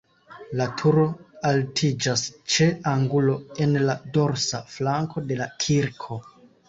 La 0.59 0.65
turo 0.81 1.01
altiĝas 1.49 2.23
ĉe 2.53 2.69
angulo 2.93 3.37
en 3.67 3.77
la 3.85 3.97
dorsa 4.17 4.63
flanko 4.77 5.25
de 5.33 5.39
la 5.43 5.49
kirko. 5.67 6.19